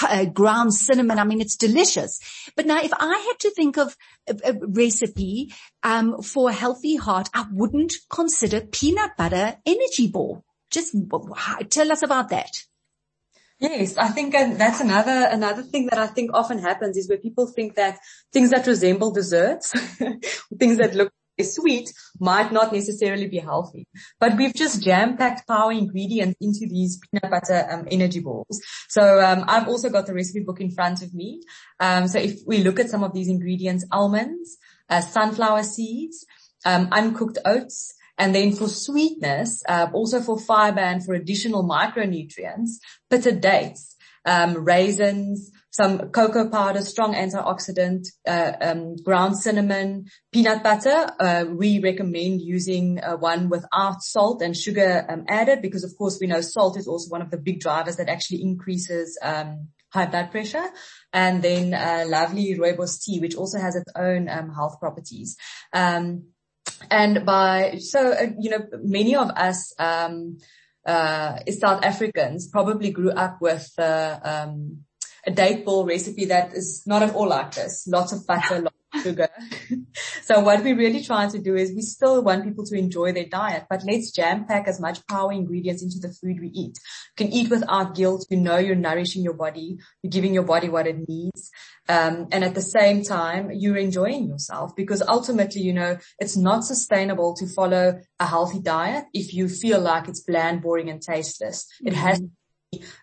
uh, 0.03 0.25
ground 0.25 0.75
cinnamon. 0.75 1.21
I 1.21 1.25
mean, 1.25 1.41
it's 1.41 1.57
delicious. 1.57 2.19
But 2.57 2.67
now 2.67 2.83
if 2.83 2.93
I 2.99 3.17
had 3.17 3.39
to 3.41 3.51
think 3.51 3.77
of 3.79 3.97
a, 4.29 4.35
a 4.45 4.55
recipe, 4.61 5.53
um, 5.85 6.21
for 6.23 6.51
a 6.51 6.53
healthy 6.53 6.97
heart, 6.97 7.29
I 7.33 7.47
wouldn't 7.53 7.93
consider 8.11 8.61
peanut 8.61 9.17
butter 9.17 9.57
energy 9.65 10.09
ball. 10.09 10.45
Just 10.71 10.97
tell 11.71 11.93
us 11.93 12.03
about 12.03 12.31
that. 12.31 12.51
Yes, 13.61 13.97
I 13.97 14.09
think 14.09 14.33
that's 14.33 14.81
another, 14.81 15.29
another 15.31 15.63
thing 15.63 15.87
that 15.87 15.99
I 15.99 16.09
think 16.09 16.33
often 16.35 16.59
happens 16.59 16.97
is 16.97 17.09
where 17.09 17.19
people 17.19 17.47
think 17.47 17.77
that 17.77 17.99
things 18.33 18.51
that 18.51 18.67
resemble 18.67 19.13
desserts, 19.13 19.73
things 20.59 20.79
that 20.79 20.95
look 20.95 21.13
sweet 21.43 21.93
might 22.21 22.53
not 22.53 22.73
necessarily 22.73 23.27
be 23.27 23.39
healthy. 23.39 23.87
But 24.21 24.37
we've 24.37 24.55
just 24.55 24.83
jam-packed 24.83 25.49
power 25.49 25.73
ingredients 25.73 26.37
into 26.41 26.67
these 26.69 26.99
peanut 26.99 27.31
butter 27.31 27.67
um, 27.71 27.89
energy 27.91 28.21
balls. 28.21 28.61
So 28.89 29.21
um, 29.21 29.45
I've 29.49 29.69
also 29.69 29.91
got 29.91 30.07
the 30.07 30.15
recipe 30.15 30.41
book 30.41 30.61
in 30.61 30.71
front 30.71 31.03
of 31.03 31.15
me. 31.15 31.43
Um, 31.81 32.07
so 32.07 32.19
if 32.19 32.41
we 32.47 32.59
look 32.59 32.79
at 32.79 32.91
some 32.91 33.03
of 33.03 33.13
these 33.13 33.29
ingredients, 33.29 33.85
almonds, 33.91 34.59
uh, 34.89 35.01
sunflower 35.01 35.65
seeds, 35.65 36.25
um, 36.65 36.89
uncooked 36.93 37.39
oats, 37.45 37.95
and 38.19 38.35
then 38.35 38.53
for 38.53 38.69
sweetness, 38.69 39.63
uh, 39.69 39.89
also 39.93 40.21
for 40.21 40.39
fiber 40.39 40.81
and 40.81 41.05
for 41.05 41.15
additional 41.15 41.65
micronutrients, 41.65 42.79
pitted 43.11 43.41
dates, 43.41 43.97
um, 44.25 44.65
raisins, 44.65 45.51
some 45.71 46.11
cocoa 46.11 46.49
powder, 46.49 46.81
strong 46.83 47.15
antioxidant, 47.15 48.07
uh, 48.29 48.53
um, 48.61 48.95
ground 48.97 49.37
cinnamon, 49.37 50.07
peanut 50.33 50.63
butter. 50.63 51.11
Uh, 51.19 51.45
we 51.51 51.81
recommend 51.81 52.41
using 52.41 53.01
uh, 53.03 53.17
one 53.17 53.49
without 53.49 54.01
salt 54.01 54.41
and 54.41 54.57
sugar 54.57 55.05
um, 55.09 55.25
added 55.29 55.61
because, 55.61 55.83
of 55.83 55.91
course, 55.99 56.19
we 56.21 56.29
know 56.29 56.41
salt 56.41 56.79
is 56.79 56.87
also 56.87 57.11
one 57.11 57.23
of 57.23 57.31
the 57.31 57.39
big 57.39 57.59
drivers 57.59 57.97
that 57.97 58.09
actually 58.09 58.41
increases 58.41 59.19
um, 59.21 59.69
high 59.93 60.07
blood 60.07 60.31
pressure. 60.31 60.65
And 61.13 61.43
then 61.43 61.75
uh, 61.75 62.05
lovely 62.07 62.57
rooibos 62.57 63.03
tea, 63.03 63.19
which 63.19 63.35
also 63.35 63.59
has 63.59 63.75
its 63.75 63.93
own 63.97 64.29
um, 64.29 64.55
health 64.55 64.79
properties. 64.79 65.37
Um, 65.73 66.27
and 66.91 67.25
by 67.25 67.79
so 67.79 68.13
uh, 68.13 68.27
you 68.39 68.51
know 68.51 68.67
many 68.83 69.15
of 69.17 69.31
us 69.31 69.75
um, 69.79 70.39
uh, 70.87 71.39
South 71.51 71.85
Africans 71.85 72.49
probably 72.49 72.91
grew 72.91 73.11
up 73.11 73.41
with 73.41 73.73
uh, 73.79 74.19
um, 74.23 74.85
a 75.27 75.31
date 75.31 75.65
ball 75.65 75.87
recipe 75.87 76.27
that 76.27 76.53
is 76.53 76.83
not 76.87 77.03
at 77.03 77.15
all 77.15 77.29
like 77.29 77.55
this. 77.55 77.87
Lots 77.87 78.13
of 78.13 78.27
butter, 78.27 78.67
sugar. 79.05 79.29
so 80.23 80.41
what 80.41 80.63
we're 80.65 80.77
really 80.77 81.03
try 81.03 81.29
to 81.29 81.39
do 81.39 81.55
is 81.55 81.73
we 81.73 81.83
still 81.83 82.23
want 82.23 82.45
people 82.45 82.65
to 82.67 82.77
enjoy 82.77 83.13
their 83.13 83.27
diet, 83.27 83.67
but 83.69 83.85
let's 83.85 84.11
jam 84.11 84.47
pack 84.47 84.67
as 84.67 84.81
much 84.81 85.07
power 85.07 85.33
ingredients 85.33 85.83
into 85.83 85.99
the 85.99 86.13
food 86.13 86.41
we 86.41 86.49
eat. 86.49 86.79
You 87.17 87.25
can 87.25 87.33
eat 87.33 87.51
without 87.51 87.95
guilt. 87.95 88.27
You 88.31 88.39
know 88.39 88.59
you're 88.59 88.75
nourishing 88.75 89.23
your 89.23 89.35
body. 89.35 89.79
You're 90.03 90.11
giving 90.11 90.35
your 90.35 90.45
body 90.45 90.69
what 90.69 90.87
it 90.87 91.09
needs. 91.09 91.51
Um, 91.89 92.29
and 92.33 92.43
at 92.45 92.55
the 92.55 92.63
same 92.63 93.03
time, 93.03 93.51
you're 93.53 93.77
enjoying 93.77 94.27
yourself 94.29 94.75
because 94.75 95.03
ultimately, 95.07 95.61
you 95.61 95.75
know, 95.75 95.99
it's 96.19 96.37
not 96.37 96.65
sustainable 96.65 97.35
to 97.37 97.47
follow 97.47 98.01
a 98.19 98.27
healthy 98.27 98.61
diet 98.61 99.05
if 99.13 99.35
you 99.35 99.49
feel 99.49 99.81
like 99.81 100.09
it's 100.09 100.23
bland, 100.23 100.63
boring 100.63 100.89
and 100.89 101.03
tasteless. 101.03 101.67
Mm-hmm. 101.67 101.89
It 101.89 101.95
has 101.95 102.23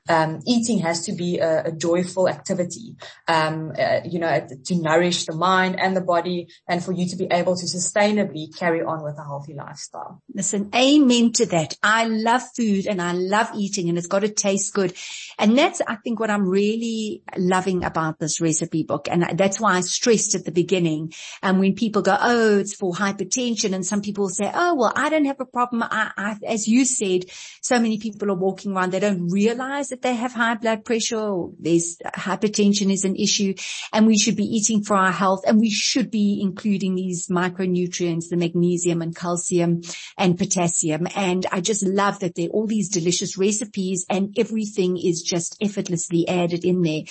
um, 0.09 0.39
eating 0.45 0.79
has 0.79 1.05
to 1.05 1.13
be 1.13 1.39
a, 1.39 1.65
a 1.65 1.71
joyful 1.71 2.27
activity, 2.27 2.95
um, 3.27 3.71
uh, 3.77 4.01
you 4.05 4.19
know, 4.19 4.47
to 4.65 4.75
nourish 4.75 5.25
the 5.25 5.35
mind 5.35 5.79
and 5.79 5.95
the 5.95 6.01
body 6.01 6.47
and 6.67 6.83
for 6.83 6.91
you 6.91 7.07
to 7.07 7.15
be 7.15 7.27
able 7.31 7.55
to 7.55 7.65
sustainably 7.65 8.55
carry 8.57 8.81
on 8.81 9.03
with 9.03 9.17
a 9.17 9.23
healthy 9.23 9.53
lifestyle. 9.53 10.21
Listen, 10.33 10.69
amen 10.75 11.33
to 11.33 11.45
that. 11.47 11.75
I 11.83 12.05
love 12.05 12.41
food 12.55 12.87
and 12.87 13.01
I 13.01 13.13
love 13.13 13.49
eating 13.55 13.89
and 13.89 13.97
it's 13.97 14.07
got 14.07 14.19
to 14.19 14.29
taste 14.29 14.73
good. 14.73 14.93
And 15.37 15.57
that's, 15.57 15.81
I 15.87 15.95
think 15.95 16.19
what 16.19 16.29
I'm 16.29 16.47
really 16.47 17.23
loving 17.37 17.83
about 17.83 18.19
this 18.19 18.41
recipe 18.41 18.83
book. 18.83 19.07
And 19.09 19.37
that's 19.37 19.59
why 19.59 19.75
I 19.75 19.81
stressed 19.81 20.35
at 20.35 20.45
the 20.45 20.51
beginning. 20.51 21.13
And 21.41 21.59
when 21.59 21.75
people 21.75 22.01
go, 22.01 22.17
Oh, 22.19 22.59
it's 22.59 22.75
for 22.75 22.93
hypertension. 22.93 23.73
And 23.73 23.85
some 23.85 24.01
people 24.01 24.29
say, 24.29 24.51
Oh, 24.53 24.75
well, 24.75 24.93
I 24.95 25.09
don't 25.09 25.25
have 25.25 25.39
a 25.39 25.45
problem. 25.45 25.83
I, 25.83 26.11
I, 26.17 26.37
as 26.45 26.67
you 26.67 26.85
said, 26.85 27.25
so 27.61 27.79
many 27.79 27.97
people 27.97 28.29
are 28.31 28.35
walking 28.35 28.75
around. 28.75 28.91
They 28.91 28.99
don't 28.99 29.29
realize 29.29 29.60
that 29.61 30.01
they 30.01 30.15
have 30.15 30.33
high 30.33 30.55
blood 30.55 30.83
pressure 30.83 31.19
or 31.19 31.51
there's 31.59 31.97
hypertension 32.15 32.91
is 32.91 33.05
an 33.05 33.15
issue 33.15 33.53
and 33.93 34.07
we 34.07 34.17
should 34.17 34.35
be 34.35 34.43
eating 34.43 34.83
for 34.83 34.97
our 34.97 35.11
health 35.11 35.43
and 35.45 35.59
we 35.59 35.69
should 35.69 36.09
be 36.09 36.39
including 36.41 36.95
these 36.95 37.27
micronutrients, 37.27 38.29
the 38.29 38.37
magnesium 38.37 39.01
and 39.01 39.15
calcium 39.15 39.81
and 40.17 40.37
potassium. 40.37 41.07
And 41.15 41.45
I 41.51 41.61
just 41.61 41.83
love 41.83 42.19
that 42.19 42.35
there 42.35 42.47
are 42.47 42.49
all 42.49 42.67
these 42.67 42.89
delicious 42.89 43.37
recipes 43.37 44.05
and 44.09 44.33
everything 44.37 44.97
is 44.97 45.21
just 45.21 45.57
effortlessly 45.61 46.27
added 46.27 46.65
in 46.65 46.81
there. 46.81 47.01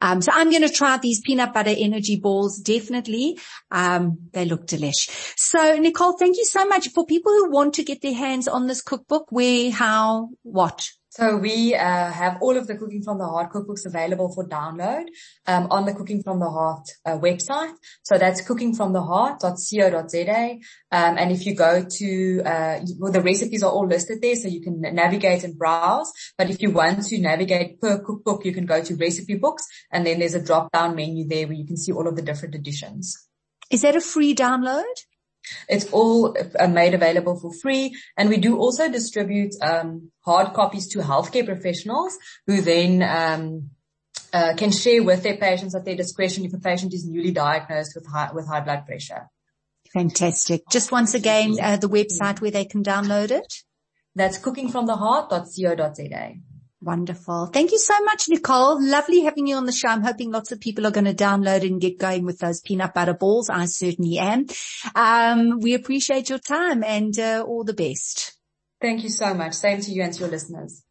Um, 0.00 0.20
so 0.20 0.32
I'm 0.34 0.50
going 0.50 0.62
to 0.62 0.68
try 0.68 0.98
these 0.98 1.20
peanut 1.20 1.54
butter 1.54 1.74
energy 1.76 2.16
balls. 2.16 2.58
Definitely. 2.58 3.38
Um, 3.70 4.18
they 4.32 4.46
look 4.46 4.66
delish. 4.66 5.08
So 5.36 5.76
Nicole, 5.76 6.16
thank 6.18 6.36
you 6.36 6.44
so 6.44 6.66
much 6.66 6.88
for 6.90 7.06
people 7.06 7.32
who 7.32 7.50
want 7.50 7.74
to 7.74 7.84
get 7.84 8.02
their 8.02 8.14
hands 8.14 8.48
on 8.48 8.66
this 8.66 8.82
cookbook. 8.82 9.26
Where, 9.30 9.70
how, 9.70 10.30
what? 10.42 10.90
So 11.10 11.36
we 11.36 11.74
uh, 11.74 12.10
have 12.12 12.38
all 12.40 12.56
of 12.56 12.68
the 12.68 12.76
Cooking 12.76 13.02
from 13.02 13.18
the 13.18 13.26
Heart 13.26 13.52
cookbooks 13.52 13.84
available 13.84 14.32
for 14.32 14.48
download 14.48 15.06
um, 15.44 15.66
on 15.68 15.84
the 15.84 15.92
Cooking 15.92 16.22
from 16.22 16.38
the 16.38 16.48
Heart 16.48 16.88
uh, 17.04 17.18
website. 17.18 17.74
So 18.04 18.16
that's 18.16 18.42
cookingfromtheheart.co.za. 18.42 20.58
Um, 20.92 21.18
and 21.18 21.32
if 21.32 21.44
you 21.44 21.56
go 21.56 21.84
to, 21.84 22.42
uh, 22.44 22.78
well, 22.98 23.10
the 23.10 23.20
recipes 23.20 23.64
are 23.64 23.72
all 23.72 23.88
listed 23.88 24.22
there, 24.22 24.36
so 24.36 24.46
you 24.46 24.60
can 24.60 24.80
navigate 24.80 25.42
and 25.42 25.58
browse. 25.58 26.12
But 26.38 26.48
if 26.48 26.62
you 26.62 26.70
want 26.70 27.06
to 27.06 27.18
navigate 27.18 27.80
per 27.80 27.98
cookbook, 27.98 28.44
you 28.44 28.52
can 28.52 28.66
go 28.66 28.80
to 28.80 28.94
recipe 28.94 29.34
books, 29.34 29.66
and 29.90 30.06
then 30.06 30.20
there's 30.20 30.34
a 30.34 30.42
drop 30.42 30.70
down 30.70 30.94
menu 30.94 31.26
there 31.26 31.48
where 31.48 31.56
you 31.56 31.66
can 31.66 31.76
see 31.76 31.90
all 31.90 32.06
of 32.06 32.14
the 32.14 32.22
different 32.22 32.54
editions. 32.54 33.26
Is 33.68 33.82
that 33.82 33.96
a 33.96 34.00
free 34.00 34.32
download? 34.32 34.84
It's 35.68 35.86
all 35.92 36.36
uh, 36.58 36.68
made 36.68 36.94
available 36.94 37.38
for 37.38 37.52
free. 37.52 37.96
And 38.16 38.28
we 38.28 38.36
do 38.36 38.58
also 38.58 38.90
distribute 38.90 39.54
um, 39.62 40.10
hard 40.20 40.52
copies 40.52 40.88
to 40.88 40.98
healthcare 41.00 41.44
professionals 41.46 42.16
who 42.46 42.60
then 42.60 43.02
um, 43.02 43.70
uh, 44.32 44.54
can 44.56 44.70
share 44.70 45.02
with 45.02 45.22
their 45.22 45.36
patients 45.36 45.74
at 45.74 45.84
their 45.84 45.96
discretion 45.96 46.44
if 46.44 46.54
a 46.54 46.58
patient 46.58 46.94
is 46.94 47.06
newly 47.06 47.32
diagnosed 47.32 47.92
with 47.94 48.06
high, 48.06 48.30
with 48.32 48.46
high 48.46 48.60
blood 48.60 48.86
pressure. 48.86 49.28
Fantastic. 49.92 50.62
Just 50.70 50.92
once 50.92 51.14
again, 51.14 51.56
uh, 51.60 51.76
the 51.76 51.88
website 51.88 52.40
where 52.40 52.52
they 52.52 52.64
can 52.64 52.84
download 52.84 53.30
it. 53.32 53.62
That's 54.14 54.38
cookingfromtheheart.co.za. 54.38 56.34
Wonderful. 56.82 57.46
Thank 57.46 57.72
you 57.72 57.78
so 57.78 58.02
much, 58.04 58.24
Nicole. 58.28 58.82
Lovely 58.82 59.20
having 59.20 59.46
you 59.46 59.56
on 59.56 59.66
the 59.66 59.72
show. 59.72 59.88
I'm 59.88 60.02
hoping 60.02 60.30
lots 60.30 60.50
of 60.50 60.60
people 60.60 60.86
are 60.86 60.90
going 60.90 61.04
to 61.04 61.12
download 61.12 61.62
and 61.66 61.80
get 61.80 61.98
going 61.98 62.24
with 62.24 62.38
those 62.38 62.60
peanut 62.60 62.94
butter 62.94 63.12
balls. 63.12 63.50
I 63.50 63.66
certainly 63.66 64.18
am. 64.18 64.46
Um, 64.94 65.60
we 65.60 65.74
appreciate 65.74 66.30
your 66.30 66.38
time 66.38 66.82
and 66.82 67.18
uh, 67.18 67.44
all 67.46 67.64
the 67.64 67.74
best. 67.74 68.34
Thank 68.80 69.02
you 69.02 69.10
so 69.10 69.34
much. 69.34 69.52
Same 69.52 69.82
to 69.82 69.90
you 69.90 70.02
and 70.02 70.14
to 70.14 70.20
your 70.20 70.30
listeners. 70.30 70.82